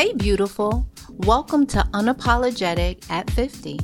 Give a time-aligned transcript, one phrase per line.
[0.00, 0.88] Hey, beautiful.
[1.10, 3.78] Welcome to Unapologetic at 50.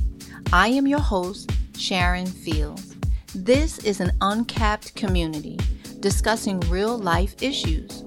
[0.51, 2.97] I am your host, Sharon Fields.
[3.35, 5.59] This is an uncapped community
[6.01, 8.03] discussing real life issues.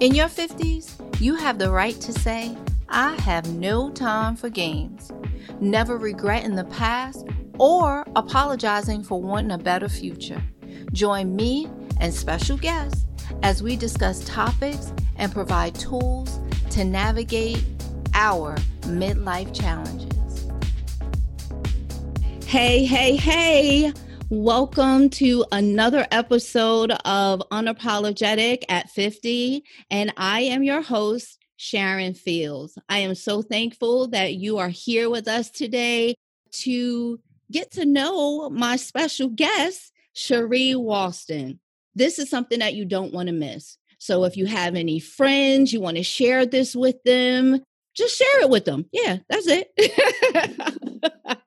[0.00, 2.56] In your 50s, you have the right to say,
[2.88, 5.12] I have no time for games,
[5.60, 7.26] never regretting the past
[7.58, 10.42] or apologizing for wanting a better future.
[10.94, 11.68] Join me
[12.00, 13.04] and special guests
[13.42, 16.40] as we discuss topics and provide tools
[16.70, 17.64] to navigate
[18.14, 20.48] our midlife challenges.
[22.46, 23.92] Hey, hey, hey.
[24.28, 29.64] Welcome to another episode of Unapologetic at 50.
[29.90, 32.78] And I am your host, Sharon Fields.
[32.88, 36.14] I am so thankful that you are here with us today
[36.52, 37.18] to
[37.50, 41.58] get to know my special guest, Cherie Walston.
[41.96, 43.76] This is something that you don't want to miss.
[44.00, 47.62] So if you have any friends, you want to share this with them,
[47.94, 48.86] just share it with them.
[48.92, 49.70] Yeah, that's it.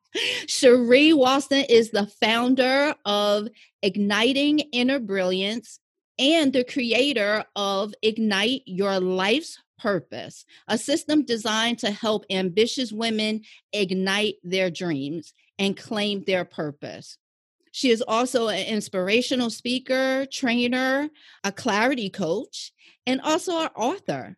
[0.47, 3.47] Cherie Walston is the founder of
[3.81, 5.79] Igniting Inner Brilliance
[6.19, 13.41] and the creator of Ignite Your Life's Purpose, a system designed to help ambitious women
[13.73, 17.17] ignite their dreams and claim their purpose.
[17.75, 21.09] She is also an inspirational speaker, trainer,
[21.43, 22.71] a clarity coach,
[23.07, 24.37] and also an author.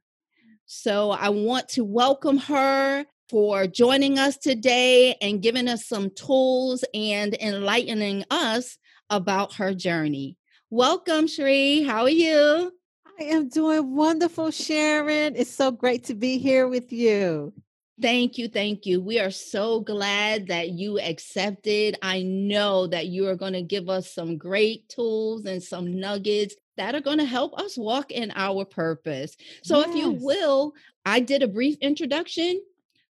[0.66, 6.86] So I want to welcome her for joining us today and giving us some tools
[6.94, 8.78] and enlightening us
[9.10, 10.38] about her journey.
[10.70, 11.84] Welcome, Cherie.
[11.84, 12.72] How are you?
[13.20, 15.36] I am doing wonderful, Sharon.
[15.36, 17.52] It's so great to be here with you.
[18.02, 18.50] Thank you.
[18.50, 19.00] Thank you.
[19.00, 21.98] We are so glad that you accepted.
[22.02, 26.56] I know that you are going to give us some great tools and some nuggets
[26.76, 29.38] that are going to help us walk in our purpose.
[29.64, 29.90] So, yes.
[29.90, 30.74] if you will,
[31.06, 32.62] I did a brief introduction.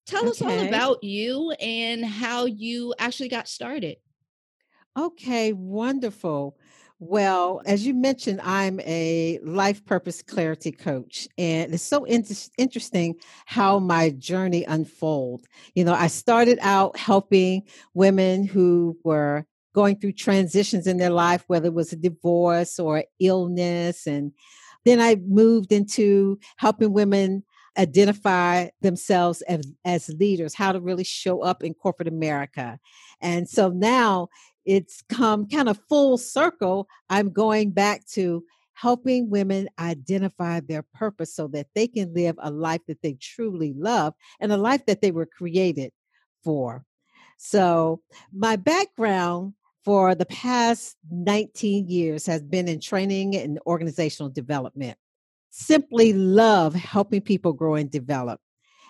[0.06, 0.28] Tell okay.
[0.28, 3.96] us all about you and how you actually got started.
[4.98, 6.58] Okay, wonderful.
[7.00, 12.24] Well, as you mentioned, I'm a life purpose clarity coach, and it's so in-
[12.56, 13.16] interesting
[13.46, 15.46] how my journey unfolded.
[15.74, 19.44] You know, I started out helping women who were
[19.74, 24.32] going through transitions in their life, whether it was a divorce or illness, and
[24.84, 27.42] then I moved into helping women
[27.77, 32.79] identify themselves as, as leaders, how to really show up in corporate America.
[33.20, 34.29] And so now
[34.64, 36.89] it's come kind of full circle.
[37.11, 42.51] I'm going back to helping women identify their purpose so that they can live a
[42.51, 45.92] life that they truly love and a life that they were created
[46.42, 46.85] for.
[47.36, 48.01] So,
[48.33, 49.55] my background
[49.85, 54.96] for the past 19 years has been in training and organizational development.
[55.57, 58.41] Simply love helping people grow and develop.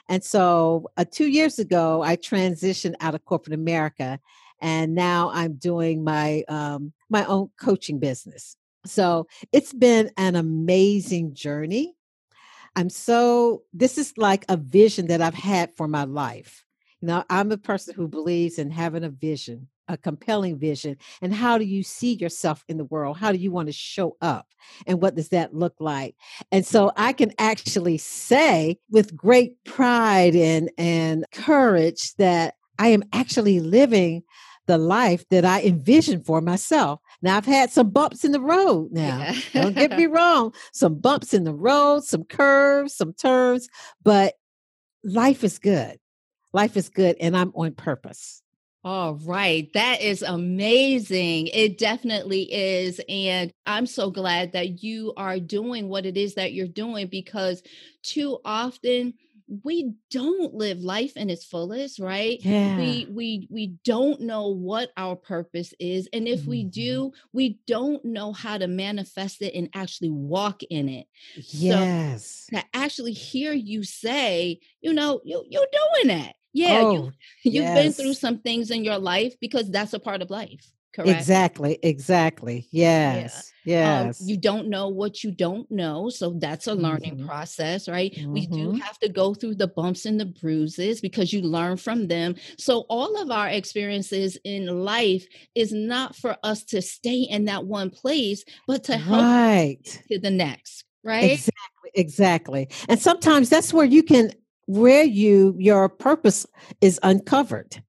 [0.09, 4.19] And so, uh, two years ago, I transitioned out of corporate America
[4.63, 8.57] and now I'm doing my um, my own coaching business.
[8.87, 11.95] So it's been an amazing journey.
[12.75, 16.64] I'm so this is like a vision that I've had for my life.
[17.05, 20.97] Know, I'm a person who believes in having a vision, a compelling vision.
[21.21, 23.19] And how do you see yourself in the world?
[23.19, 24.47] How do you want to show up?
[24.87, 26.17] And what does that look like?
[26.51, 33.05] And so I can actually say with great pride and, and courage that I am
[33.13, 34.23] actually living
[34.67, 37.01] the life that I envisioned for myself.
[37.21, 39.19] Now I've had some bumps in the road now.
[39.19, 39.63] Yeah.
[39.63, 40.55] Don't get me wrong.
[40.73, 43.69] Some bumps in the road, some curves, some turns,
[44.03, 44.35] but
[45.05, 45.99] life is good.
[46.55, 48.41] Life is good and I'm on purpose.
[48.85, 49.69] All right.
[49.75, 51.49] That is amazing.
[51.49, 53.01] It definitely is.
[53.09, 57.63] And I'm so glad that you are doing what it is that you're doing because
[58.03, 59.15] too often
[59.63, 62.79] we don't live life in its fullest right yeah.
[62.79, 66.51] we we we don't know what our purpose is and if mm-hmm.
[66.51, 72.47] we do we don't know how to manifest it and actually walk in it yes
[72.51, 77.13] so to actually hear you say you know you you're doing that yeah oh, you
[77.53, 77.83] you've yes.
[77.83, 81.79] been through some things in your life because that's a part of life correct exactly
[81.83, 84.05] exactly yes yeah.
[84.05, 87.27] Yes um, you don't know what you don't know so that's a learning mm-hmm.
[87.27, 88.33] process right mm-hmm.
[88.33, 88.77] we do mm-hmm.
[88.77, 92.85] have to go through the bumps and the bruises because you learn from them so
[92.89, 97.91] all of our experiences in life is not for us to stay in that one
[97.91, 100.03] place but to help right.
[100.09, 104.31] to the next right exactly exactly and sometimes that's where you can
[104.67, 106.47] where you your purpose
[106.81, 107.83] is uncovered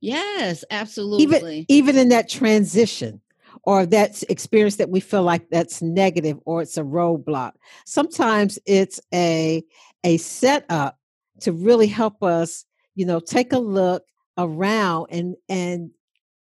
[0.00, 1.66] Yes, absolutely.
[1.66, 3.20] Even even in that transition
[3.64, 7.52] or that experience that we feel like that's negative or it's a roadblock.
[7.84, 9.62] Sometimes it's a
[10.02, 10.98] a setup
[11.40, 12.64] to really help us,
[12.94, 14.04] you know, take a look
[14.38, 15.90] around and and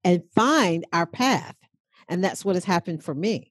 [0.04, 1.56] and find our path.
[2.08, 3.50] And that's what has happened for me.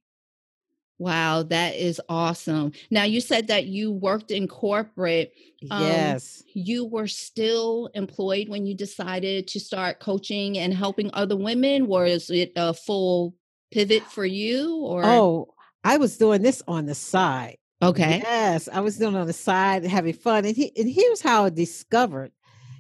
[1.01, 2.73] Wow, that is awesome.
[2.91, 5.33] Now, you said that you worked in corporate.
[5.71, 6.43] Um, yes.
[6.53, 11.87] You were still employed when you decided to start coaching and helping other women?
[11.87, 13.35] Was it a full
[13.71, 15.03] pivot for you or?
[15.07, 17.57] Oh, I was doing this on the side.
[17.81, 18.19] Okay.
[18.23, 20.45] Yes, I was doing on the side, having fun.
[20.45, 22.31] And, he, and here's how I discovered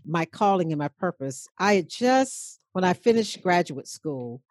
[0.05, 1.49] my calling and my purpose.
[1.59, 4.43] I had just, when I finished graduate school,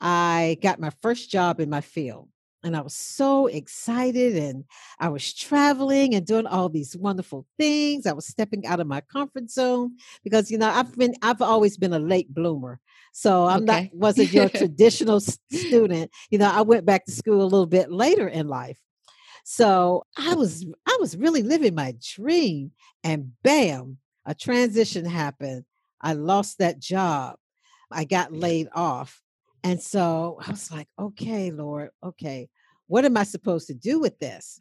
[0.00, 2.30] I got my first job in my field
[2.62, 4.64] and I was so excited and
[4.98, 8.06] I was traveling and doing all these wonderful things.
[8.06, 11.76] I was stepping out of my comfort zone because you know I've been I've always
[11.76, 12.80] been a late bloomer.
[13.12, 13.90] So I'm okay.
[13.92, 16.10] not wasn't your traditional student.
[16.30, 18.78] You know, I went back to school a little bit later in life.
[19.44, 22.72] So I was I was really living my dream
[23.02, 25.64] and bam, a transition happened.
[26.00, 27.36] I lost that job.
[27.90, 29.20] I got laid off
[29.62, 32.48] and so I was like, okay, Lord, okay,
[32.86, 34.60] what am I supposed to do with this?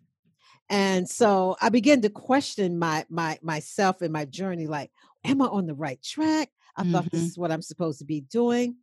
[0.69, 4.91] And so I began to question my my myself and my journey like,
[5.23, 6.49] am I on the right track?
[6.75, 6.91] I mm-hmm.
[6.91, 7.27] thought this mm-hmm.
[7.27, 8.75] is what I'm supposed to be doing.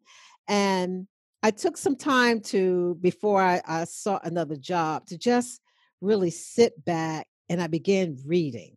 [0.49, 1.07] And
[1.43, 5.61] I took some time to before I, I sought another job to just
[6.01, 8.77] really sit back and I began reading.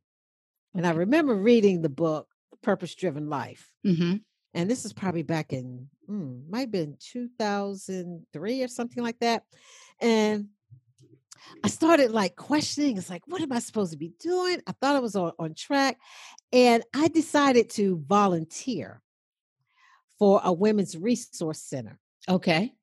[0.76, 2.28] And I remember reading the book
[2.62, 3.72] Purpose Driven Life.
[3.86, 4.18] Mm-hmm
[4.54, 9.44] and this is probably back in mm, might have been 2003 or something like that
[10.02, 10.48] and
[11.64, 14.62] i started like questioning it's like what am i supposed to be doing?
[14.68, 15.98] I thought i was on, on track
[16.52, 19.02] and i decided to volunteer
[20.18, 21.98] for a women's resource center.
[22.28, 22.74] Okay.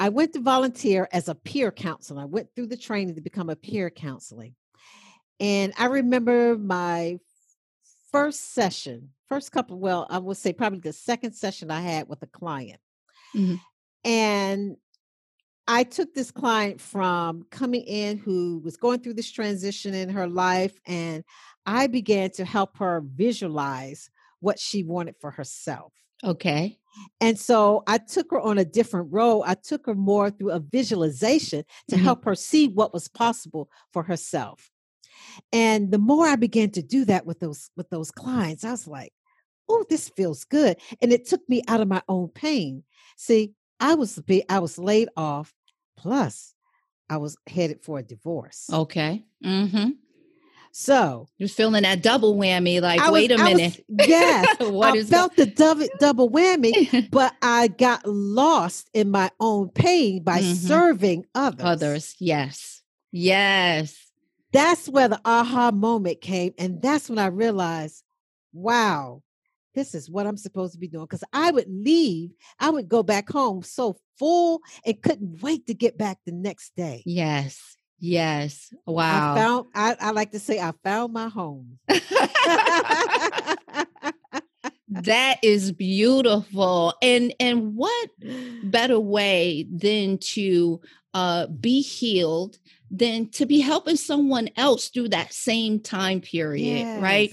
[0.00, 3.50] I went to volunteer as a peer counselor i went through the training to become
[3.50, 4.54] a peer counseling
[5.38, 7.18] and i remember my
[8.10, 12.22] first session, first couple, well, I would say probably the second session I had with
[12.22, 12.80] a client.
[13.34, 13.54] Mm-hmm.
[14.04, 14.76] And
[15.68, 20.26] I took this client from coming in who was going through this transition in her
[20.26, 21.22] life, and
[21.64, 24.10] I began to help her visualize
[24.40, 25.92] what she wanted for herself.
[26.24, 26.78] Okay.
[27.20, 29.42] And so I took her on a different road.
[29.46, 32.04] I took her more through a visualization to mm-hmm.
[32.04, 34.70] help her see what was possible for herself.
[35.52, 38.88] And the more I began to do that with those with those clients, I was
[38.88, 39.12] like,
[39.70, 42.84] "Oh, this feels good." And it took me out of my own pain.
[43.16, 45.52] See, I was be I was laid off
[45.96, 46.54] plus
[47.08, 48.68] I was headed for a divorce.
[48.72, 49.24] Okay.
[49.44, 49.90] Mm-hmm.
[50.72, 52.80] So you're feeling that double whammy.
[52.80, 53.84] Like, was, wait a minute.
[53.88, 59.10] Was, yes, what I is felt the double double whammy, but I got lost in
[59.10, 60.54] my own pain by mm-hmm.
[60.54, 61.64] serving others.
[61.64, 64.10] Others, yes, yes
[64.52, 66.54] that's where the aha moment came.
[66.58, 68.02] And that's when I realized,
[68.52, 69.22] wow,
[69.74, 71.04] this is what I'm supposed to be doing.
[71.04, 75.74] Because I would leave, I would go back home so full and couldn't wait to
[75.74, 77.02] get back the next day.
[77.06, 77.76] Yes.
[77.98, 78.72] Yes.
[78.86, 79.34] Wow.
[79.34, 81.78] I found I, I like to say I found my home.
[84.88, 86.94] that is beautiful.
[87.02, 88.10] And and what
[88.64, 90.80] better way than to
[91.12, 92.58] uh be healed
[92.90, 97.02] than to be helping someone else through that same time period, yes.
[97.02, 97.32] right?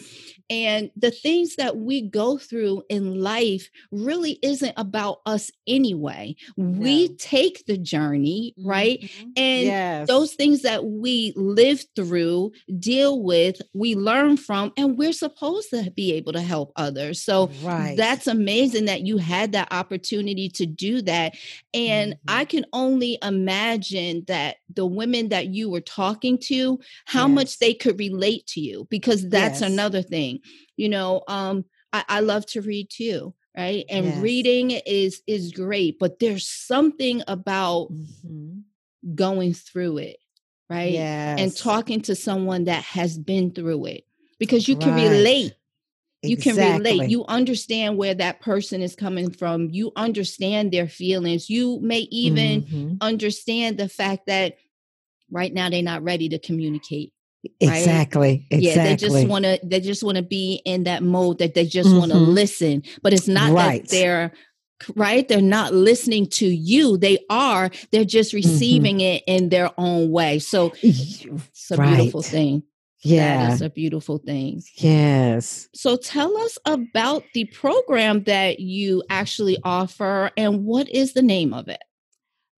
[0.49, 6.35] And the things that we go through in life really isn't about us anyway.
[6.56, 6.80] No.
[6.80, 9.01] We take the journey, right?
[9.01, 9.30] Mm-hmm.
[9.35, 10.07] And yes.
[10.07, 15.92] those things that we live through, deal with, we learn from, and we're supposed to
[15.92, 17.21] be able to help others.
[17.21, 17.97] So right.
[17.97, 21.35] that's amazing that you had that opportunity to do that.
[21.73, 22.30] And mm-hmm.
[22.30, 27.35] I can only imagine that the women that you were talking to, how yes.
[27.35, 29.69] much they could relate to you, because that's yes.
[29.69, 30.36] another thing
[30.75, 34.17] you know um I, I love to read too right and yes.
[34.19, 38.59] reading is is great but there's something about mm-hmm.
[39.15, 40.17] going through it
[40.69, 41.39] right yes.
[41.39, 44.03] and talking to someone that has been through it
[44.39, 45.09] because you can right.
[45.09, 45.53] relate
[46.23, 46.63] you exactly.
[46.63, 51.79] can relate you understand where that person is coming from you understand their feelings you
[51.81, 52.94] may even mm-hmm.
[53.01, 54.57] understand the fact that
[55.31, 57.13] right now they're not ready to communicate
[57.59, 58.47] Exactly.
[58.51, 58.61] Right?
[58.61, 61.66] Yeah, they just want to they just want to be in that mode that they
[61.66, 61.99] just mm-hmm.
[61.99, 63.81] want to listen, but it's not right.
[63.81, 64.33] that they're
[64.95, 68.47] right they're not listening to you they are they're just mm-hmm.
[68.47, 69.16] receiving mm-hmm.
[69.16, 71.95] it in their own way so it's a right.
[71.95, 72.63] beautiful thing
[73.04, 79.57] yeah it's a beautiful thing yes so tell us about the program that you actually
[79.63, 81.81] offer and what is the name of it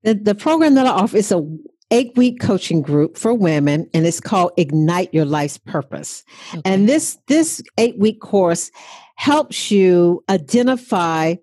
[0.04, 1.58] the, the program that i offer is a
[1.92, 6.24] eight week coaching group for women and it's called ignite your life's purpose.
[6.54, 6.62] Okay.
[6.66, 8.72] and this this eight week course
[9.16, 11.36] helps you identify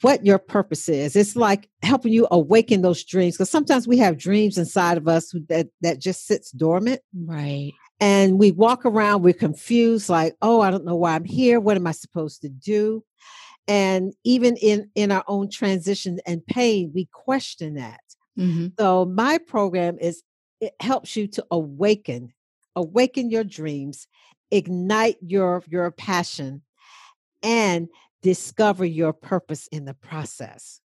[0.00, 1.16] what your purpose is.
[1.16, 5.34] It's like helping you awaken those dreams because sometimes we have dreams inside of us
[5.48, 7.00] that that just sits dormant.
[7.14, 7.72] Right.
[8.00, 11.60] And we walk around we're confused like oh i don't know why i'm here.
[11.60, 13.04] What am i supposed to do?
[13.66, 18.00] And even in in our own transition and pain we question that
[18.38, 18.68] mm-hmm.
[18.78, 20.22] so my program is
[20.60, 22.32] it helps you to awaken
[22.76, 24.06] awaken your dreams
[24.50, 26.62] ignite your your passion
[27.42, 27.88] and
[28.22, 30.80] discover your purpose in the process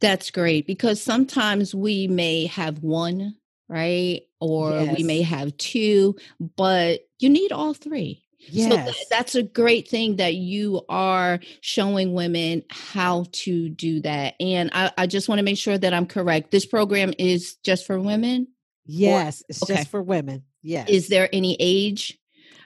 [0.00, 3.34] that's great because sometimes we may have one
[3.68, 4.96] right or yes.
[4.96, 6.14] we may have two
[6.56, 8.70] but you need all three Yes.
[8.70, 14.34] So th- that's a great thing that you are showing women how to do that.
[14.40, 16.50] And I, I just want to make sure that I'm correct.
[16.50, 18.48] This program is just for women?
[18.84, 19.74] Yes, or, it's okay.
[19.76, 20.44] just for women.
[20.62, 20.88] Yes.
[20.88, 22.18] Is there any age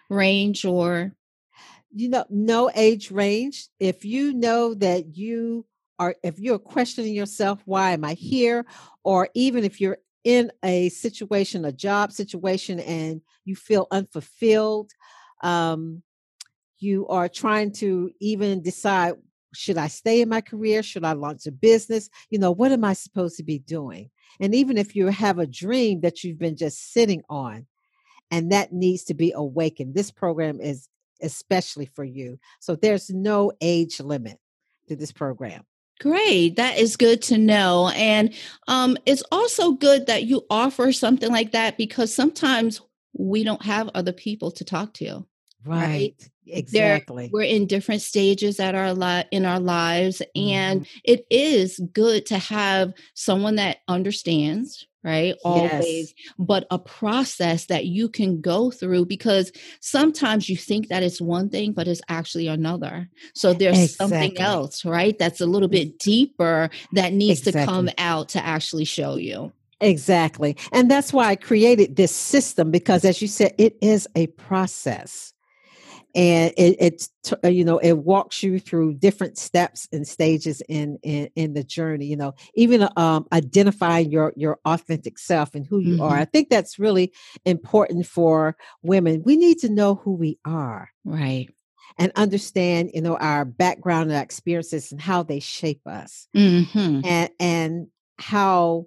[0.09, 1.12] range or?
[1.93, 3.69] You know, no age range.
[3.79, 5.67] If you know that you
[5.99, 8.65] are, if you're questioning yourself, why am I here?
[9.03, 14.93] Or even if you're in a situation, a job situation, and you feel unfulfilled,
[15.41, 16.03] um,
[16.79, 19.15] you are trying to even decide
[19.53, 20.83] should I stay in my career?
[20.83, 22.09] Should I launch a business?
[22.31, 24.11] You know, what am I supposed to be doing?
[24.39, 27.67] And even if you have a dream that you've been just sitting on
[28.31, 30.89] and that needs to be awakened, this program is
[31.21, 32.39] especially for you.
[32.61, 34.39] So there's no age limit
[34.89, 35.65] to this program.
[36.01, 36.57] Great.
[36.57, 37.91] That is good to know.
[37.95, 38.33] And
[38.69, 42.81] um, it's also good that you offer something like that because sometimes
[43.12, 45.26] we don't have other people to talk to.
[45.64, 45.87] Right.
[45.87, 46.31] right?
[46.47, 47.25] Exactly.
[47.25, 50.99] There, we're in different stages at our li- in our lives and mm-hmm.
[51.05, 55.35] it is good to have someone that understands, right?
[55.45, 56.35] Always, yes.
[56.38, 61.50] but a process that you can go through because sometimes you think that it's one
[61.50, 63.09] thing but it's actually another.
[63.35, 64.09] So there's exactly.
[64.09, 65.17] something else, right?
[65.19, 67.61] That's a little bit deeper that needs exactly.
[67.61, 69.52] to come out to actually show you.
[69.81, 70.57] Exactly.
[70.73, 75.33] And that's why I created this system because as you said it is a process
[76.15, 77.11] and it, it's
[77.45, 81.63] uh, you know it walks you through different steps and stages in in, in the
[81.63, 86.03] journey you know even um, identifying your your authentic self and who you mm-hmm.
[86.03, 87.13] are i think that's really
[87.45, 91.49] important for women we need to know who we are right
[91.99, 97.01] and understand you know our background and experiences and how they shape us mm-hmm.
[97.05, 97.87] and and
[98.19, 98.87] how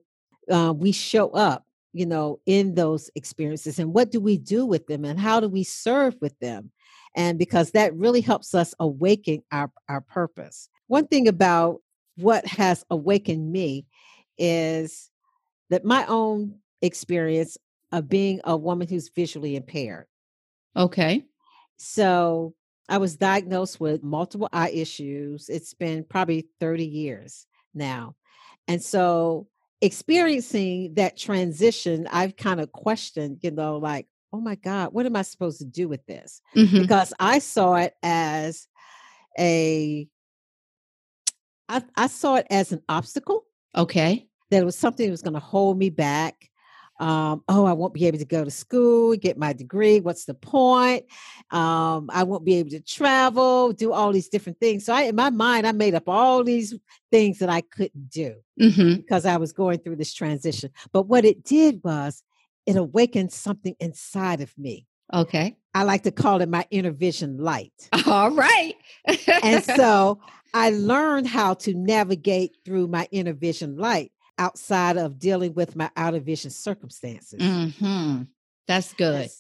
[0.52, 4.88] uh, we show up you know in those experiences and what do we do with
[4.88, 6.72] them and how do we serve with them
[7.16, 10.70] and because that really helps us awaken our, our purpose.
[10.88, 11.82] One thing about
[12.18, 13.86] what has awakened me
[14.38, 15.10] is
[15.70, 17.58] that my own experience
[17.92, 20.06] of being a woman who's visually impaired.
[20.76, 21.24] Okay.
[21.78, 22.56] So
[22.90, 25.50] I was diagnosed with multiple eye issues.
[25.50, 28.16] It's been probably 30 years now.
[28.68, 29.48] And so
[29.84, 35.16] experiencing that transition, I've kind of questioned, you know, like, oh my God, what am
[35.16, 36.42] I supposed to do with this?
[36.56, 36.82] Mm-hmm.
[36.82, 38.68] Because I saw it as
[39.38, 40.08] a,
[41.68, 43.44] I, I saw it as an obstacle.
[43.76, 44.26] Okay.
[44.52, 46.50] That it was something that was going to hold me back.
[47.00, 50.00] Um, oh, I won't be able to go to school, get my degree.
[50.00, 51.06] What's the point?
[51.52, 54.86] Um, I won't be able to travel, do all these different things.
[54.86, 56.74] So I, in my mind, I made up all these
[57.12, 58.96] things that I couldn't do mm-hmm.
[58.96, 60.70] because I was going through this transition.
[60.92, 62.24] But what it did was
[62.66, 64.88] it awakened something inside of me.
[65.14, 65.58] Okay.
[65.74, 67.74] I like to call it my inner vision light.
[68.08, 68.76] All right.
[69.44, 70.20] and so
[70.54, 75.90] I learned how to navigate through my inner vision light outside of dealing with my
[75.96, 77.40] out of vision circumstances.
[77.40, 78.24] Mm-hmm.
[78.68, 79.22] That's good.
[79.22, 79.32] And,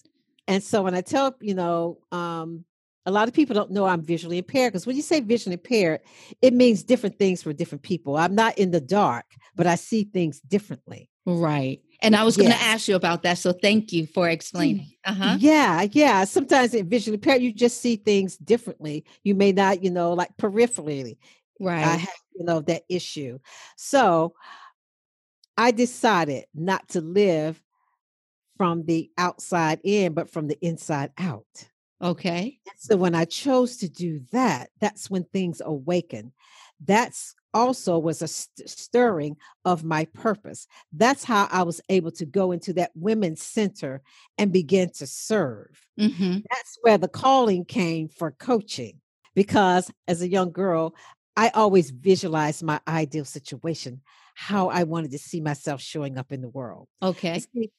[0.47, 2.65] and so when I tell, you know, um,
[3.05, 6.01] a lot of people don't know I'm visually impaired because when you say visually impaired,
[6.41, 8.15] it means different things for different people.
[8.15, 11.09] I'm not in the dark, but I see things differently.
[11.25, 11.81] Right.
[12.01, 13.37] And I was going to ask you about that.
[13.37, 14.87] So thank you for explaining.
[15.05, 15.37] Uh-huh.
[15.39, 15.87] Yeah.
[15.91, 16.25] Yeah.
[16.25, 19.05] Sometimes in visually impaired, you just see things differently.
[19.23, 21.17] You may not, you know, like peripherally.
[21.61, 21.85] Right.
[21.85, 23.39] I have, you know, that issue.
[23.77, 24.33] So
[25.57, 27.61] I decided not to live
[28.57, 31.67] from the outside in, but from the inside out.
[32.01, 32.59] Okay.
[32.77, 36.33] So when I chose to do that, that's when things awaken.
[36.83, 40.67] That's also was a st- stirring of my purpose.
[40.91, 44.01] That's how I was able to go into that women's center
[44.37, 45.79] and begin to serve.
[45.99, 46.39] Mm-hmm.
[46.49, 48.99] That's where the calling came for coaching.
[49.35, 50.93] Because as a young girl,
[51.35, 54.01] I always visualized my ideal situation.
[54.33, 56.87] How I wanted to see myself showing up in the world.
[57.01, 57.39] Okay.
[57.53, 57.69] See,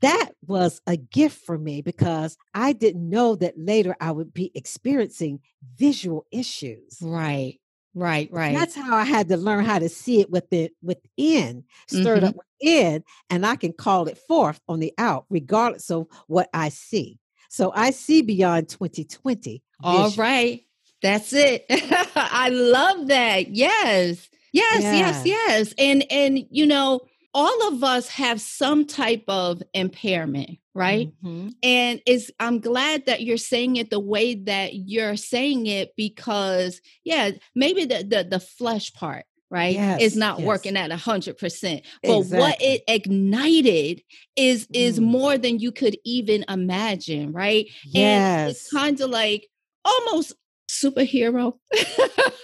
[0.00, 4.50] that was a gift for me because I didn't know that later I would be
[4.54, 5.40] experiencing
[5.76, 6.98] visual issues.
[7.00, 7.58] Right.
[7.96, 8.52] Right, right.
[8.54, 12.28] That's how I had to learn how to see it within, within, stirred Mhm.
[12.30, 16.70] up within, and I can call it forth on the out, regardless of what I
[16.70, 17.20] see.
[17.50, 19.62] So I see beyond 2020.
[19.84, 20.20] All vision.
[20.20, 20.62] right.
[21.02, 21.66] That's it.
[22.16, 23.54] I love that.
[23.54, 24.28] Yes.
[24.54, 25.34] Yes, yes, Yeah.
[25.48, 25.74] yes.
[25.78, 27.00] And and you know,
[27.34, 31.10] all of us have some type of impairment, right?
[31.24, 31.52] Mhm.
[31.62, 36.80] And it's I'm glad that you're saying it the way that you're saying it because
[37.04, 40.46] yeah, maybe the the, the flesh part, right, is not yes.
[40.46, 41.82] working at a hundred percent.
[42.04, 44.02] But what it ignited
[44.36, 45.04] is is Mm.
[45.04, 47.66] more than you could even imagine, right?
[47.86, 48.50] And Yes.
[48.52, 49.48] it's kind of like
[49.84, 50.34] almost
[50.82, 51.54] superhero.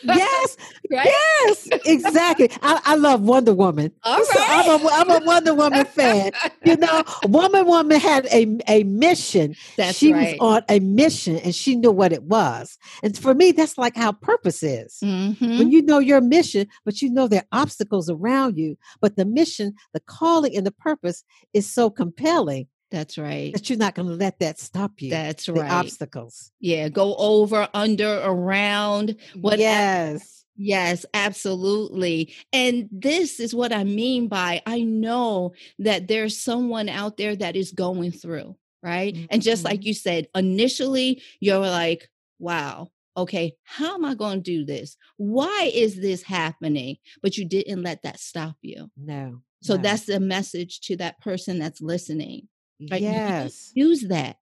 [0.02, 0.56] yes,
[0.90, 1.06] right?
[1.06, 2.50] yes, exactly.
[2.62, 3.92] I, I love Wonder Woman.
[4.04, 6.32] All So I'm a, I'm a Wonder Woman fan.
[6.64, 9.54] You know, Woman Woman had a, a mission.
[9.76, 10.38] That's she right.
[10.40, 12.78] was on a mission and she knew what it was.
[13.02, 14.98] And for me, that's like how purpose is.
[15.02, 15.58] Mhm.
[15.58, 19.24] When you know your mission, but you know there are obstacles around you, but the
[19.24, 23.52] mission, the calling, and the purpose is so compelling That's right.
[23.52, 25.10] that you're not going to let that stop you.
[25.10, 25.70] That's the right.
[25.70, 26.50] obstacles.
[26.58, 29.16] Yeah, go over, under, around.
[29.40, 30.44] What yes.
[30.56, 32.34] Yes, absolutely.
[32.52, 37.56] And this is what I mean by I know that there's someone out there that
[37.56, 39.16] is going through, right?
[39.30, 39.84] And just like Mhm.
[39.84, 44.96] you said, initially you're like, wow, okay, how am I going to do this?
[45.16, 46.96] Why is this happening?
[47.22, 48.90] But you didn't let that stop you.
[48.98, 49.42] No.
[49.62, 49.82] So no.
[49.82, 52.48] that's the message to that person that's listening.
[52.80, 53.72] You- yes.
[53.74, 54.36] Use that.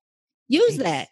[0.49, 0.83] Use Yes.
[0.85, 1.09] that.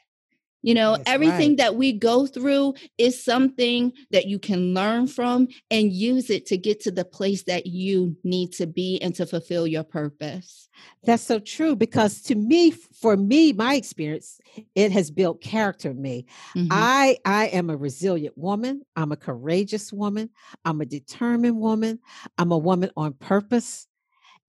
[0.62, 1.58] You know, That's everything right.
[1.58, 6.56] that we go through is something that you can learn from and use it to
[6.56, 10.68] get to the place that you need to be and to fulfill your purpose.
[11.04, 14.40] That's so true because to me, for me, my experience,
[14.74, 16.26] it has built character in me.
[16.56, 16.68] Mhm.
[16.72, 18.82] I I am a resilient woman.
[18.96, 20.30] I'm a courageous woman.
[20.64, 22.00] I'm a determined woman.
[22.38, 23.86] I'm a woman on purpose.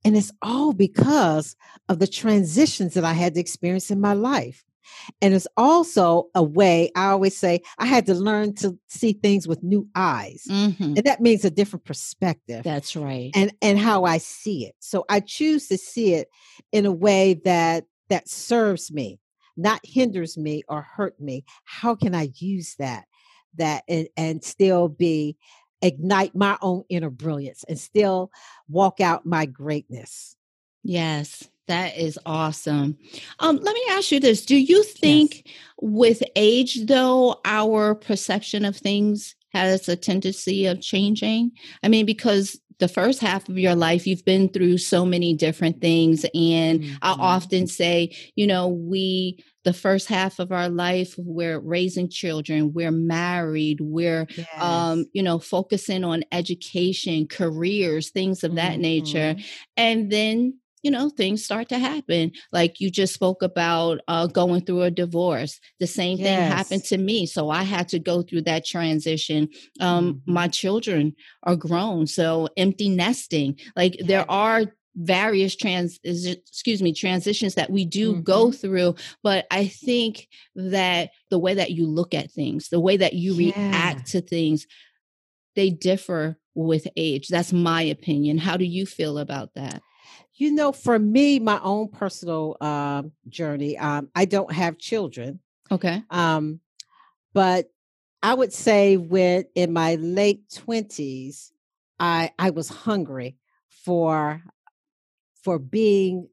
[0.05, 1.55] And it's all because
[1.89, 4.63] of the transitions that I had to experience in my life.
[5.21, 9.47] And it's also a way, I always say, I had to learn to see things
[9.47, 10.45] with new eyes.
[10.49, 10.95] Mhm.
[10.97, 13.31] And that means a different perspective That's right.
[13.35, 14.75] and and how I see it.
[14.79, 16.29] So I choose to see it
[16.71, 19.19] in a way that that serves me,
[19.57, 21.43] not hinders me or hurt me.
[21.65, 23.05] How can I use that
[23.57, 25.35] that and, and still be
[25.81, 28.31] ignite my own inner brilliance and still
[28.67, 30.35] walk out my greatness?
[30.83, 32.97] Yes, that is awesome.
[33.39, 34.45] Um, let me ask you this.
[34.45, 35.49] Do you think
[35.81, 41.51] with age though our perception of things has a tendency of changing?
[41.83, 45.81] I mean, because the first half of your life you've been through so many different
[45.81, 47.17] things and I Mhm.
[47.19, 52.91] often say, you know, we the first half of our life we're raising children, we're
[52.91, 54.27] married, we're
[54.59, 59.35] um, you know, focusing on education, careers, things of that nature.
[59.35, 59.47] Mhm.
[59.75, 62.31] And then, you know, things start to happen.
[62.51, 65.59] Like you just spoke about uh, going through a divorce.
[65.79, 67.25] The same thing happened to me.
[67.25, 69.49] So I had to go through that transition.
[69.79, 70.21] Um, Mhm.
[70.25, 72.07] My children are grown.
[72.07, 73.59] So empty nesting.
[73.75, 74.65] Like there are
[74.99, 78.59] various trans excuse me transitions that we do go Mhm.
[78.59, 83.13] through but i think that the way that you look at things the way that
[83.13, 83.53] you Yeah.
[83.71, 84.65] react to things
[85.55, 89.83] they differ with age that's my opinion how do you feel about that
[90.37, 95.39] You know, for me, my own personal um, journey, um, I don't have children.
[95.71, 96.59] okay Um,
[97.33, 97.69] but
[98.23, 101.51] I would say when in my late twenties,
[101.99, 103.37] I I was hungry
[103.69, 104.41] for
[105.43, 106.29] for being.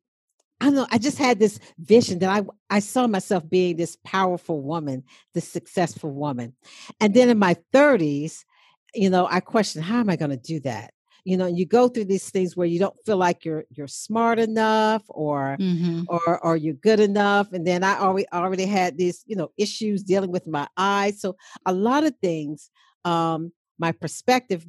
[0.60, 0.86] I don't know.
[0.90, 5.48] I just had this vision that I I saw myself being this powerful woman, this
[5.48, 6.54] successful woman,
[7.00, 8.46] and then in my thirties,
[8.94, 10.93] you know, I questioned how am I going to do that.
[11.24, 14.38] You know, you go through these things where you don't feel like you're you're smart
[14.38, 17.52] enough or hmm or or you're good enough.
[17.52, 21.20] And then i already already had these you know issues dealing with my eyes.
[21.20, 22.70] So a lot of things
[23.04, 24.66] um my perspective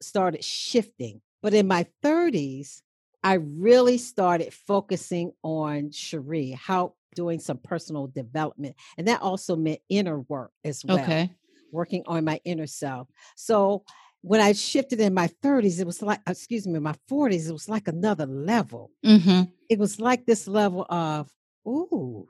[0.00, 1.20] started shifting.
[1.42, 2.82] But in my 30s
[3.22, 8.76] i really started focusing on cherie how doing some personal development.
[8.96, 11.36] And that also meant inner work as well okay.
[11.72, 13.08] working on my inner self.
[13.36, 13.84] So
[14.22, 17.68] when i shifted in my 30s it was like excuse me my 40s it was
[17.68, 21.30] like another level hmm it was like this level of,
[21.66, 22.26] ooh,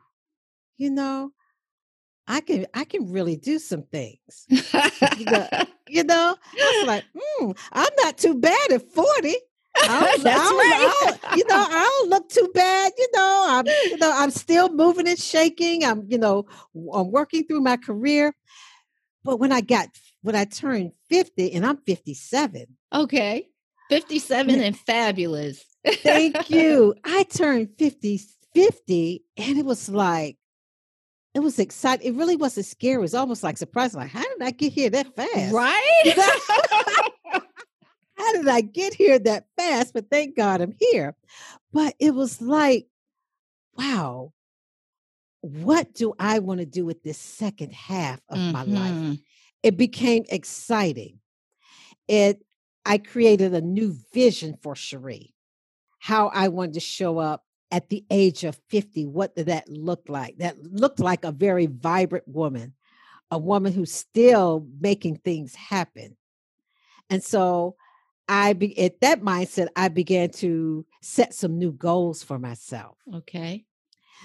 [0.77, 1.33] you know,
[2.29, 4.47] I can I can really do some things.
[5.17, 5.49] you, know,
[5.89, 9.35] you know, I was like, mm, I'm not too bad at 40.
[9.83, 11.19] That's right.
[11.35, 12.93] you know, I don't look too bad.
[12.99, 15.85] You know, I'm you know I'm still moving and shaking.
[15.85, 16.45] I'm you know
[16.93, 18.35] I'm working through my career.
[19.25, 19.89] But when I got
[20.23, 22.67] when I turned 50 and I'm 57.
[22.93, 23.49] Okay.
[23.89, 25.65] 57 and fabulous.
[25.87, 26.95] Thank you.
[27.05, 28.21] I turned 50
[28.55, 30.37] 50 and it was like
[31.33, 32.07] it was exciting.
[32.09, 32.97] It really wasn't scary.
[32.97, 34.01] It was almost like surprising.
[34.01, 35.55] Like, how did I get here that fast?
[35.55, 36.03] Right?
[38.17, 39.95] how did I get here that fast?
[39.95, 41.15] But thank God I'm here.
[41.73, 42.89] But it was like,
[43.77, 44.33] wow,
[45.41, 48.53] what do I want to do with this second half of mm-hmm.
[48.53, 49.19] my life?
[49.63, 51.21] It became exciting.
[52.09, 52.45] It
[52.87, 55.35] I created a new vision for Cherie,
[55.99, 59.07] how I wanted to show up at the age of 50.
[59.07, 60.39] What did that look like?
[60.39, 62.75] That looked like a very vibrant woman,
[63.31, 66.17] a woman who's still making things happen.
[67.11, 67.77] And so
[68.29, 72.97] I be at that mindset, I began to set some new goals for myself.
[73.13, 73.67] Okay.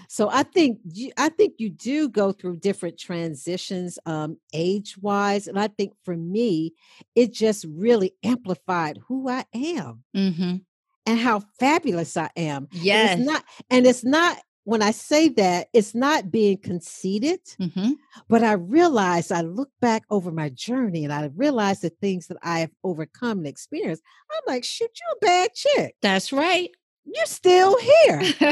[0.07, 5.47] So I think you, I think you do go through different transitions, um, age wise,
[5.47, 6.73] and I think for me,
[7.15, 10.55] it just really amplified who I am mm-hmm.
[11.05, 12.67] and how fabulous I am.
[12.71, 17.39] Yes, and it's not, and it's not when I say that, it's not being conceited,
[17.61, 17.91] mm-hmm.
[18.27, 22.37] but I realize I look back over my journey and I realize the things that
[22.41, 24.01] I have overcome and experienced.
[24.31, 25.95] I'm like, shoot, you're a bad chick.
[26.01, 26.71] That's right.
[27.05, 28.21] You're still here.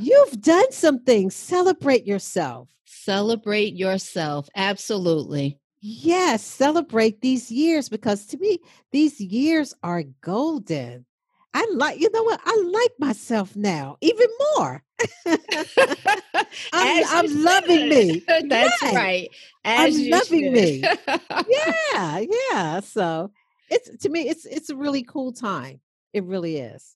[0.00, 1.34] You've done some things.
[1.34, 2.68] Celebrate yourself.
[2.84, 4.48] Celebrate yourself.
[4.56, 5.58] Absolutely.
[5.80, 8.58] Yes, celebrate these years because to me,
[8.90, 11.06] these years are golden.
[11.54, 12.40] I like, you know what?
[12.44, 14.82] I like myself now even more.
[16.72, 18.24] I'm, I'm loving me.
[18.28, 18.94] That's right.
[18.94, 19.28] right.
[19.64, 20.52] As I'm loving should.
[20.52, 20.84] me.
[21.48, 22.80] yeah, yeah.
[22.80, 23.30] So
[23.70, 25.80] it's to me, it's it's a really cool time.
[26.12, 26.94] It really is.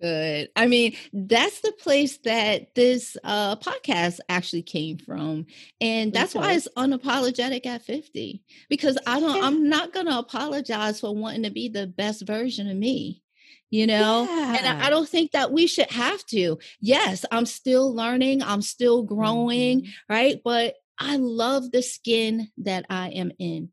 [0.00, 0.48] Good.
[0.56, 5.46] I mean, that's the place that this uh, podcast actually came from.
[5.80, 8.42] And that's why it's unapologetic at 50.
[8.70, 9.42] Because I don't, yeah.
[9.42, 13.22] I'm not going to apologize for wanting to be the best version of me
[13.70, 14.56] you know yeah.
[14.58, 18.62] and I, I, don't think that we should have to yes i'm still learning i'm
[18.62, 20.12] still growing mm-hmm.
[20.12, 23.70] right but i love the skin that i am in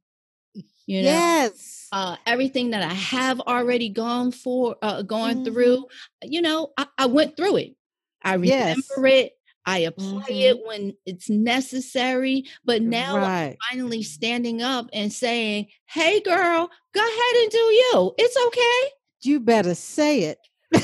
[0.88, 5.54] you know yes uh, everything that i have already gone for uh, gone mm-hmm.
[5.54, 5.86] through
[6.23, 7.76] you know I, I, went through it
[8.23, 8.91] i remember yes.
[8.97, 9.34] it
[9.69, 10.32] I apply mm-hmm.
[10.32, 12.45] it when it's necessary.
[12.63, 13.58] But now right.
[13.69, 18.13] I'm finally standing up and saying, Hey, girl, go ahead and do you.
[18.17, 20.39] It's okay you better say it.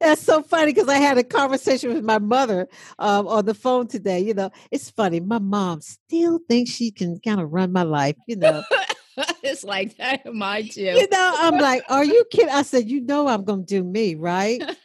[0.00, 3.88] That's so funny because I had a conversation with my mother um, on the phone
[3.88, 4.20] today.
[4.20, 5.20] You know, it's funny.
[5.20, 8.16] My mom still thinks she can kind of run my life.
[8.26, 8.62] You know,
[9.42, 10.32] it's like that.
[10.32, 10.82] Mine too.
[10.82, 12.50] You know, I'm like, are you kidding?
[12.50, 14.62] I said, you know, I'm going to do me, right?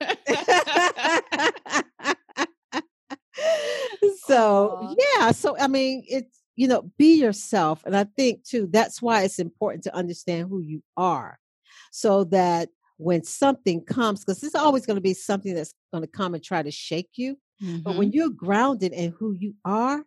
[4.26, 4.96] so Aww.
[4.98, 5.32] yeah.
[5.32, 9.40] So I mean, it's you know, be yourself, and I think too that's why it's
[9.40, 11.38] important to understand who you are
[11.96, 16.10] so that when something comes, because there's always going to be something that's going to
[16.10, 17.38] come and try to shake you.
[17.62, 17.80] Mm-hmm.
[17.80, 20.04] But when you're grounded in who you are,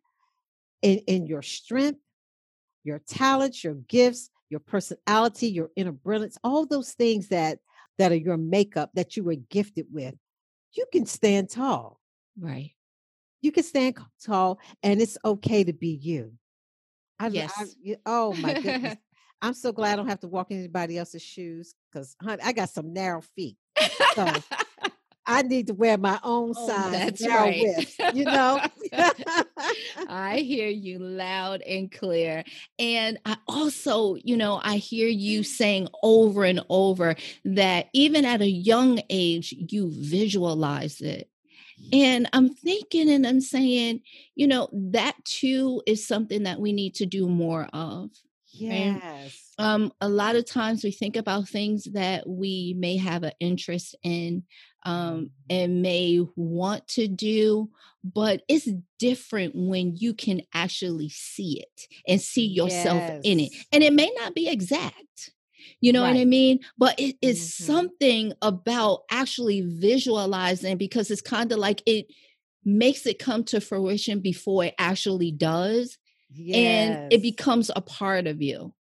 [0.82, 2.00] in, in your strength,
[2.84, 7.58] your talents, your gifts, your personality, your inner brilliance, all those things that
[7.98, 10.14] that are your makeup that you were gifted with,
[10.72, 12.00] you can stand tall.
[12.38, 12.72] Right.
[13.42, 16.32] You can stand tall and it's okay to be you.
[17.18, 17.52] I, yes.
[17.56, 18.96] I, oh my goodness.
[19.40, 22.52] I'm so glad I don't have to walk in anybody else's shoes because honey, I
[22.52, 23.56] got some narrow feet.
[24.14, 24.26] So
[25.26, 27.62] I need to wear my own oh, size that's right.
[27.62, 28.60] width, you know?
[30.08, 32.44] I hear you loud and clear.
[32.78, 38.40] And I also, you know, I hear you saying over and over that even at
[38.40, 41.28] a young age, you visualize it.
[41.92, 44.00] And I'm thinking and I'm saying,
[44.34, 48.10] you know, that too is something that we need to do more of.
[48.60, 49.02] Yes.
[49.02, 49.64] Right?
[49.64, 53.96] Um, a lot of times we think about things that we may have an interest
[54.02, 54.44] in
[54.84, 55.24] um, mm-hmm.
[55.50, 57.68] and may want to do,
[58.04, 58.68] but it's
[58.98, 63.20] different when you can actually see it and see yourself yes.
[63.24, 63.52] in it.
[63.72, 65.32] And it may not be exact.
[65.80, 66.14] You know right.
[66.14, 66.60] what I mean?
[66.76, 67.64] But it is mm-hmm.
[67.64, 72.06] something about actually visualizing because it's kind of like it
[72.64, 75.98] makes it come to fruition before it actually does
[76.30, 76.56] yes.
[76.56, 78.72] and it becomes a part of you.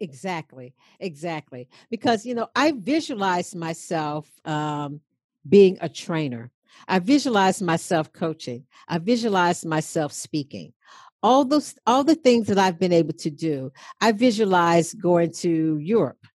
[0.00, 1.68] Exactly, exactly.
[1.90, 5.00] Because you know, I visualize myself um,
[5.48, 6.50] being a trainer.
[6.86, 8.66] I visualize myself coaching.
[8.88, 10.74] I visualize myself speaking.
[11.22, 13.72] All those, all the things that I've been able to do.
[14.00, 16.26] I visualize going to Europe.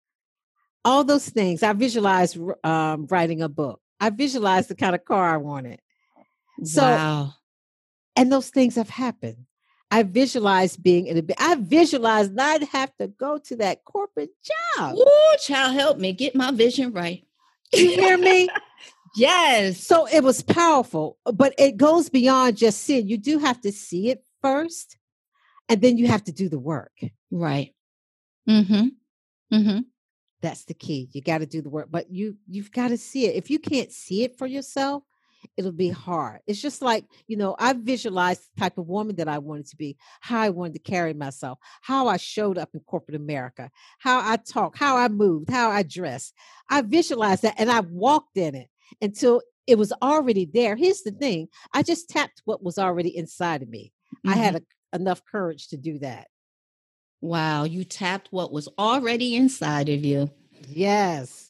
[0.85, 1.63] All those things.
[1.63, 3.81] I visualize um, writing a book.
[4.01, 5.81] I visualize the kind of car I wanted.
[6.65, 7.35] So, wow.
[8.17, 9.45] and those things have happened.
[9.91, 14.95] I visualize being in a I visualize not have to go to that corporate job.
[14.97, 17.25] Oh, child, help me get my vision right.
[17.73, 18.49] You hear me?
[19.17, 19.83] yes.
[19.85, 23.09] So it was powerful, but it goes beyond just seeing.
[23.09, 24.97] You do have to see it first,
[25.69, 26.93] and then you have to do the work.
[27.31, 27.75] Right.
[28.49, 28.89] Mm-hmm.
[29.55, 29.81] Mm-hmm.
[30.41, 31.09] That's the key.
[31.13, 33.35] You got to do the work, but you you've got to see it.
[33.35, 35.03] If you can't see it for yourself,
[35.57, 36.41] it'll be hard.
[36.47, 39.77] It's just like, you know, I visualized the type of woman that I wanted to
[39.77, 44.21] be, how I wanted to carry myself, how I showed up in corporate America, how
[44.21, 46.35] I talk, how I moved, how I dressed.
[46.69, 48.69] I visualized that and I walked in it
[49.01, 50.77] until it was already there.
[50.77, 53.93] Here's the thing I just tapped what was already inside of me.
[54.27, 54.31] Mm-hmm.
[54.31, 56.29] I had a, enough courage to do that.
[57.21, 60.31] Wow, you tapped what was already inside of you.
[60.69, 61.50] Yes.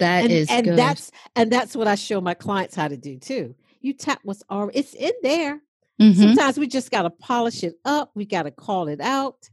[0.00, 0.78] That and, is and good.
[0.78, 3.54] that's and that's what I show my clients how to do too.
[3.80, 5.60] You tap what's already it's in there.
[6.00, 6.20] Mm-hmm.
[6.20, 8.10] Sometimes we just got to polish it up.
[8.14, 9.48] We got to call it out.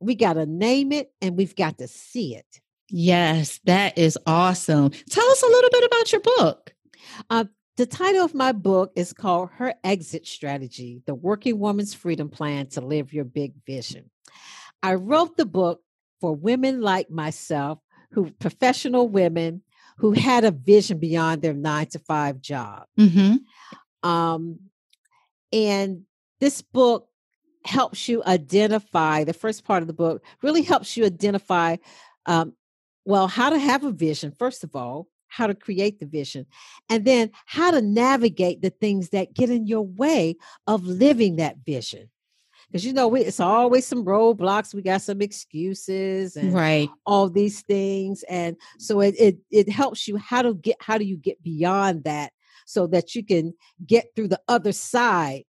[0.00, 2.60] We got to name it, and we've got to see it.
[2.90, 4.90] Yes, that is awesome.
[4.90, 6.74] Tell us a little bit about your book.
[7.28, 7.44] Uh,
[7.76, 12.66] the title of my book is called Her Exit Strategy The Working Woman's Freedom Plan
[12.68, 14.10] to Live Your Big Vision.
[14.82, 15.80] I wrote the book
[16.20, 17.78] for women like myself,
[18.12, 19.62] who professional women
[19.98, 22.84] who had a vision beyond their nine to five job.
[22.98, 24.08] Mm-hmm.
[24.08, 24.58] Um,
[25.52, 26.02] and
[26.40, 27.08] this book
[27.64, 31.76] helps you identify the first part of the book really helps you identify
[32.26, 32.54] um,
[33.04, 36.46] well how to have a vision first of all how to create the vision
[36.88, 40.34] and then how to navigate the things that get in your way
[40.66, 42.08] of living that vision
[42.70, 46.88] because you know we, it's always some roadblocks we got some excuses and right.
[47.06, 51.04] all these things and so it, it it helps you how to get how do
[51.04, 52.32] you get beyond that
[52.66, 53.54] so that you can
[53.86, 55.44] get through the other side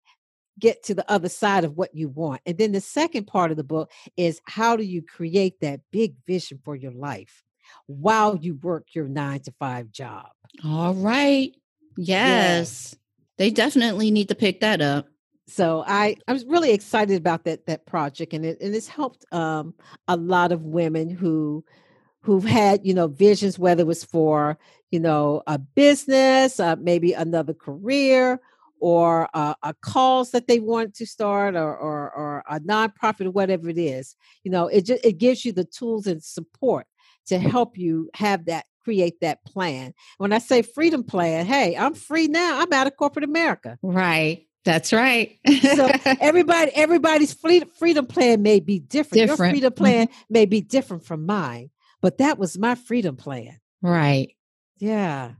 [0.60, 2.41] get to the other side of what you want.
[2.45, 6.15] And then the second part of the book is how do you create that big
[6.27, 7.43] vision for your life
[7.88, 10.27] while you work your nine to five job?
[10.63, 11.53] All right.
[11.97, 12.08] Yes.
[12.08, 12.95] yes.
[13.38, 15.08] they definitely need to pick that up
[15.49, 19.25] so I I was really excited about that that project and it and it's helped
[19.33, 19.73] um,
[20.07, 21.65] a lot of women who
[22.21, 24.57] who've had you know visions whether it was for
[24.91, 28.39] you know a business uh, maybe another career
[28.81, 33.31] or uh, a cause that they want to start or, or or a nonprofit or
[33.31, 34.15] whatever it is.
[34.43, 36.85] You know it just it gives you the tools and support
[37.27, 39.93] to help you have that create that plan.
[40.17, 42.59] When i say freedom plan hey i'm free now.
[42.62, 43.77] I'm out of corporate america.
[43.81, 45.38] Right that's right.
[45.62, 49.13] so everybody, everybody's freedom plan may be different.
[49.13, 49.39] different.
[49.39, 50.22] Your freedom plan mm-hmm.
[50.30, 51.69] may be different from mine,
[52.02, 53.60] but that was my freedom plan.
[53.82, 54.36] Right.
[54.78, 55.34] Yeah.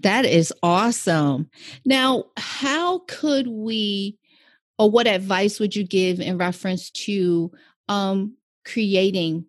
[0.00, 1.48] That is awesome.
[1.84, 4.18] Now, how could we,
[4.78, 7.50] or what advice would you give in reference to
[7.88, 9.46] um, creating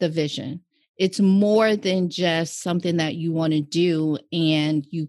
[0.00, 0.62] the vision?
[0.96, 5.08] It's more than just something that you want to do and you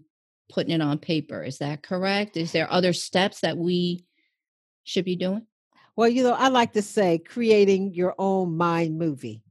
[0.50, 1.42] putting it on paper.
[1.42, 2.36] Is that correct?
[2.36, 4.04] Is there other steps that we
[4.84, 5.46] should be doing?
[5.96, 9.42] Well, you know, I like to say creating your own mind movie.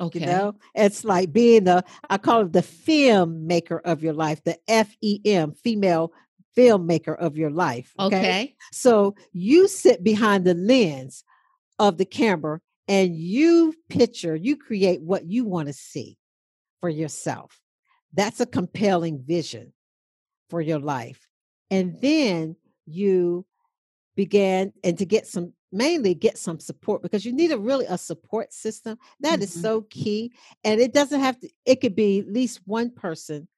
[0.00, 0.20] Okay.
[0.20, 4.42] You know, it's like being the, I call it the film maker of your life,
[4.44, 6.12] the F E M, female
[6.56, 7.92] filmmaker of your life.
[7.98, 8.18] Okay?
[8.18, 8.56] okay.
[8.72, 11.24] So you sit behind the lens
[11.78, 16.18] of the camera and you picture, you create what you want to see
[16.80, 17.60] for yourself.
[18.12, 19.72] That's a compelling vision
[20.54, 21.26] for your life.
[21.68, 22.54] And then
[22.86, 23.44] you
[24.14, 27.98] began and to get some mainly get some support because you need a really a
[27.98, 29.42] support system That mm-hmm.
[29.42, 33.48] is so key and it doesn't have to it could be at least one person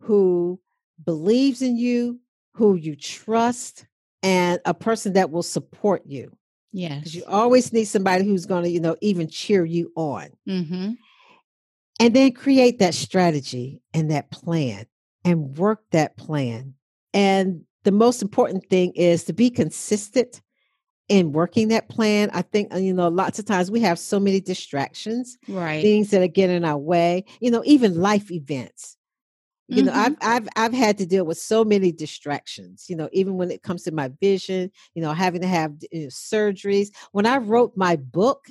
[0.00, 0.58] who
[1.04, 2.18] believes in you
[2.54, 3.84] who you trust
[4.22, 6.34] and a person that will support you
[6.72, 10.30] yeah because you always need somebody who's going to you know even cheer you on
[10.48, 10.92] mm-hmm.
[12.00, 14.86] and then create that strategy and that plan
[15.28, 16.74] and work that plan.
[17.12, 20.40] And the most important thing is to be consistent
[21.08, 22.30] in working that plan.
[22.32, 25.82] I think, uh, you know, lots of times we have so many distractions, right?
[25.82, 28.96] Things that are getting in our way, you know, even life events.
[29.68, 29.86] You mm-hmm.
[29.86, 32.86] know, I've I've I've had to deal with so many distractions.
[32.88, 36.04] You know, even when it comes to my vision, you know, having to have you
[36.04, 36.88] know, surgeries.
[37.12, 38.46] When I wrote my book,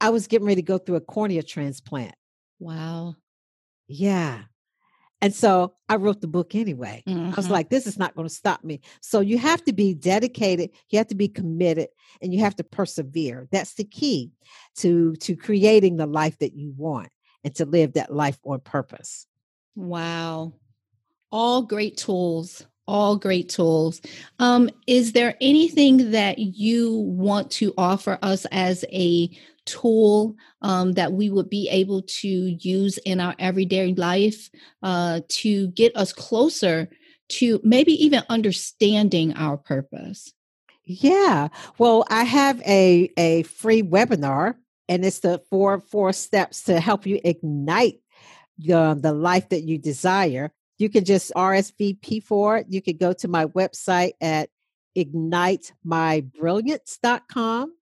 [0.00, 2.16] I was getting ready to go through a cornea transplant.
[2.58, 3.14] Wow.
[3.86, 4.42] Yeah.
[5.22, 7.04] And so I wrote the book anyway.
[7.06, 7.26] Mm-hmm.
[7.26, 7.52] I was mm-hmm.
[7.52, 8.80] like, this is not going to stop me.
[9.00, 11.88] So you have to be dedicated, you have to be committed,
[12.20, 13.48] and you have to persevere.
[13.52, 14.32] That's the key
[14.78, 17.10] to to creating the life that you want
[17.44, 19.26] and to live that life on purpose.
[19.76, 20.54] Wow.
[21.30, 24.02] All great tools all great tools.
[24.38, 29.30] Um, is there anything that you want to offer us as a
[29.64, 34.50] tool um, that we would be able to use in our everyday life
[34.82, 36.90] uh, to get us closer
[37.30, 40.34] to maybe even understanding our purpose?
[40.84, 41.48] Yeah.
[41.78, 47.06] Well, I have a, a free webinar, and it's the four four steps to help
[47.06, 48.00] you ignite
[48.58, 52.66] the, the life that you desire you can just RSVP for it.
[52.68, 54.50] You can go to my website at
[54.98, 57.72] ignitemybrilliance.com.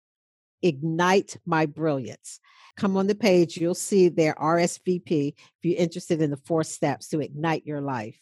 [0.63, 2.39] Ignite My Brilliance.
[2.77, 7.09] Come on the page, you'll see their RSVP if you're interested in the four steps
[7.09, 8.21] to ignite your life.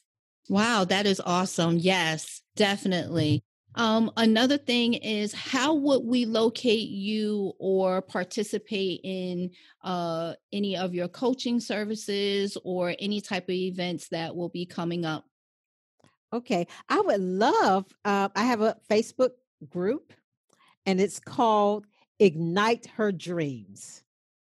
[0.49, 1.79] Wow, that is awesome.
[1.79, 3.43] Yes, definitely.
[3.79, 9.53] Um, another thing is how would we locate you or participate in
[9.85, 15.05] uh, any of your coaching services or any type of events that will be coming
[15.05, 15.25] up?
[16.33, 17.87] Okay, I would love.
[18.05, 19.31] Uh, I have a Facebook
[19.71, 20.13] group,
[20.85, 21.87] and it's called
[22.19, 24.03] Ignite Her Dreams.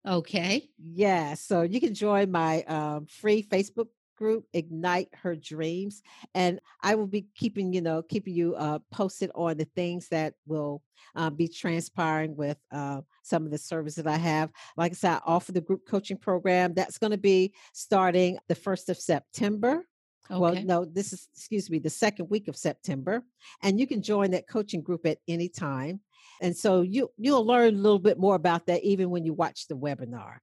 [0.07, 0.69] Okay.
[0.77, 3.87] Yeah, so you can join my um, free Facebook
[4.17, 6.01] group ignite her dreams
[6.35, 10.33] and i will be keeping you know keeping you uh, posted on the things that
[10.45, 10.81] will
[11.15, 15.13] uh, be transpiring with uh, some of the services that i have like i said
[15.13, 19.83] i offer the group coaching program that's going to be starting the 1st of september
[20.29, 20.39] Okay.
[20.39, 23.23] Well, no, this is, excuse me, the second week of September.
[23.63, 26.01] And you can join that coaching group at any time.
[26.41, 29.67] And so you you'll learn a little bit more about that even when you watch
[29.67, 30.37] the webinar.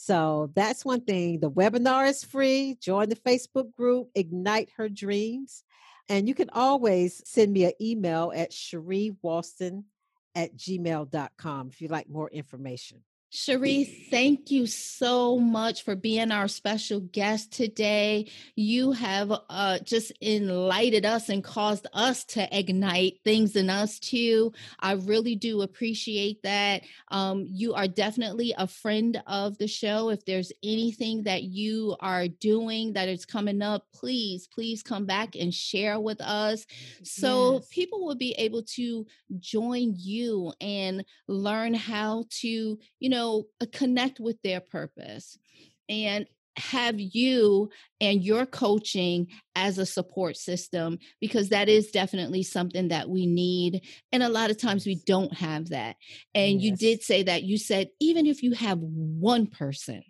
[0.00, 1.40] So that's one thing.
[1.40, 2.76] The webinar is free.
[2.80, 5.64] Join the Facebook group, Ignite Her Dreams.
[6.08, 9.82] And you can always send me an email at Cherie Walston
[10.36, 12.98] at gmail.com if you'd like more information.
[13.30, 18.30] Cherie, thank you so much for being our special guest today.
[18.56, 24.52] You have uh, just enlightened us and caused us to ignite things in us too.
[24.80, 26.84] I really do appreciate that.
[27.08, 30.08] Um, you are definitely a friend of the show.
[30.08, 35.36] If there's anything that you are doing that is coming up, please, please come back
[35.36, 36.64] and share with us
[37.02, 37.68] so yes.
[37.68, 39.06] people will be able to
[39.38, 45.38] join you and learn how to, you know, know, uh, connect with their purpose
[45.88, 46.26] and
[46.56, 53.08] have you and your coaching as a support system because that is definitely something that
[53.08, 55.94] we need and a lot of times we don't have that
[56.34, 56.62] and yes.
[56.64, 60.02] you did say that you said even if you have one person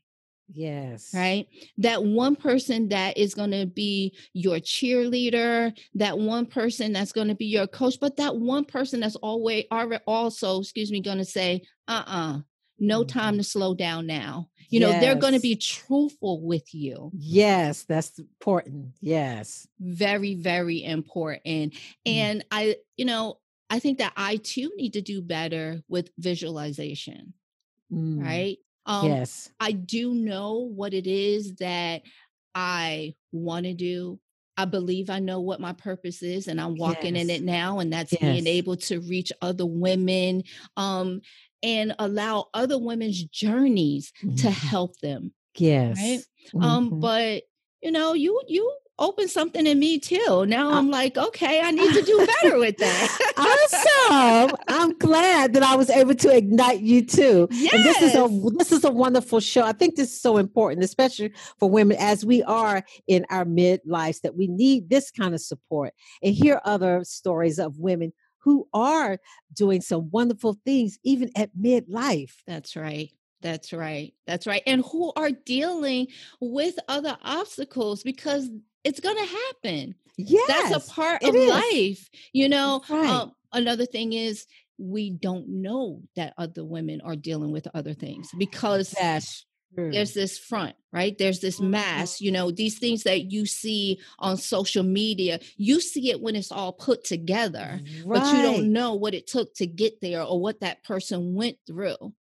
[0.51, 1.11] Yes.
[1.12, 1.47] Right.
[1.77, 7.29] That one person that is going to be your cheerleader, that one person that's going
[7.29, 9.64] to be your coach, but that one person that's always
[10.07, 12.40] also, excuse me, going to say, uh uh-uh, uh
[12.79, 13.38] no time mm-hmm.
[13.38, 14.49] to slow down now.
[14.71, 17.11] You know, they're going to be truthful with you.
[17.14, 18.93] Yes, that's important.
[19.01, 19.67] Yes.
[19.81, 21.73] Very, very important.
[21.73, 21.79] Mm.
[22.07, 22.45] And mm.
[22.51, 23.38] I, you know,
[23.71, 27.33] I think that I too need to do better with visualization.
[27.91, 28.23] Mm.
[28.23, 28.59] Right?
[28.85, 29.51] Um, yes.
[29.59, 32.03] I do know what it is that
[32.55, 34.19] I want to do.
[34.59, 37.25] I believe I know what my purpose is and I'm walking yes.
[37.25, 38.21] in it now and that's yes.
[38.21, 40.43] being able to reach other women
[40.77, 41.21] um
[41.62, 44.37] and allow other women's journeys mm-hmm.
[44.37, 45.33] to help them.
[45.57, 45.99] Yes.
[45.99, 46.21] Right.
[46.55, 46.64] Um, mm-hmm.
[46.64, 47.42] Um, but
[47.83, 50.44] you know, you you open something in me too.
[50.47, 53.18] Now I'm like, okay, I need to do better with that.
[54.09, 54.57] awesome.
[54.66, 57.49] I'm glad that I was able to ignite you too.
[57.51, 57.75] Yes.
[57.79, 59.62] And this is a this is a wonderful show.
[59.62, 64.21] I think this is so important, especially for women as we are in our midlives,
[64.23, 65.92] that we need this kind of support
[66.23, 68.12] and hear other stories of women
[68.49, 69.19] who are
[69.53, 72.33] doing some wonderful things even at midlife.
[72.47, 73.11] That's right.
[73.43, 74.15] That's right.
[74.27, 74.63] That's right.
[74.67, 76.07] And who are dealing
[76.41, 78.49] with other obstacles because
[78.85, 79.95] it's going to happen.
[80.17, 80.49] Yes.
[80.49, 81.51] That's a part of is.
[81.51, 82.09] life.
[82.33, 83.11] You know, right.
[83.11, 84.47] um, another thing is
[84.79, 89.45] we don't know that other women are dealing with other things because That's
[89.77, 91.17] there's this front, right?
[91.17, 91.73] There's this mm-hmm.
[91.73, 96.37] mass, you know, these things that you see on social media, you see it when
[96.37, 98.21] it's all put together, right.
[98.21, 101.59] but you don't know what it took to get there or what that person went
[101.66, 102.14] through.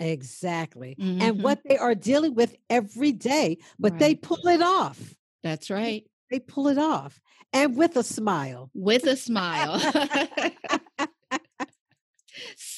[0.00, 0.96] Exactly.
[0.98, 1.22] Mm-hmm.
[1.22, 4.00] And what they are dealing with every day, but right.
[4.00, 5.14] they pull it off.
[5.42, 6.04] That's right.
[6.30, 7.20] They pull it off
[7.52, 8.70] and with a smile.
[8.74, 9.80] With a smile.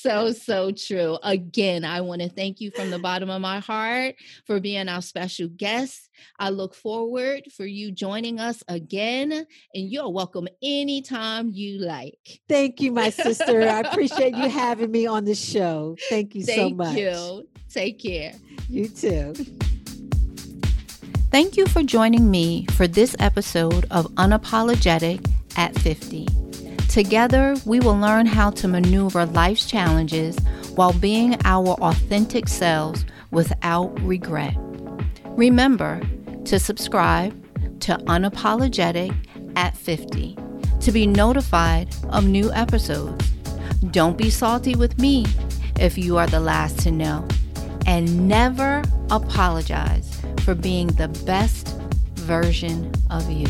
[0.01, 1.19] so, so true.
[1.23, 5.03] Again, I want to thank you from the bottom of my heart for being our
[5.03, 6.09] special guest.
[6.39, 12.41] I look forward for you joining us again, and you're welcome anytime you like.
[12.49, 13.63] Thank you, my sister.
[13.63, 15.97] I appreciate you having me on the show.
[16.09, 16.97] Thank you thank so much.
[16.97, 17.49] You.
[17.69, 18.33] Take care.
[18.69, 19.35] You too.
[21.31, 26.50] Thank you for joining me for this episode of Unapologetic at 50.
[26.91, 30.37] Together, we will learn how to maneuver life's challenges
[30.75, 34.57] while being our authentic selves without regret.
[35.27, 36.01] Remember
[36.47, 37.33] to subscribe
[37.83, 39.15] to Unapologetic
[39.55, 40.37] at 50
[40.81, 43.25] to be notified of new episodes.
[43.93, 45.27] Don't be salty with me
[45.79, 47.27] if you are the last to know.
[47.87, 48.83] And never
[49.13, 51.69] apologize for being the best
[52.17, 53.47] version of you.